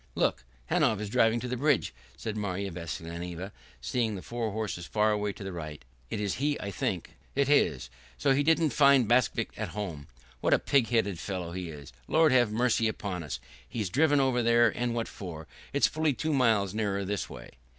[0.15, 3.51] "Look, Hanov is driving to the bridge," said Marya Vassilyevna,
[3.81, 5.85] seeing the four horses far away to the right.
[6.09, 7.91] "It is he, I think." "It is.
[8.17, 10.07] So he didn't find Bakvist at home.
[10.39, 11.93] What a pig headed fellow he is.
[12.07, 13.39] Lord have mercy upon us!
[13.69, 15.45] He's driven over there, and what for?
[15.71, 17.51] It's fully two miles nearer this way."